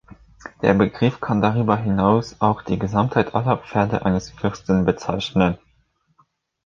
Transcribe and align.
Der 0.63 0.73
Begriff 0.73 1.19
kann 1.21 1.41
darüber 1.43 1.77
hinaus 1.77 2.37
auch 2.41 2.63
die 2.63 2.79
Gesamtheit 2.79 3.35
aller 3.35 3.57
Pferde 3.57 4.03
eines 4.03 4.31
Fürsten 4.31 4.83
bezeichnen. 4.83 5.59